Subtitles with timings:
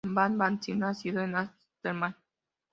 [0.07, 2.11] Van Dantzig nació en Ámsterdam.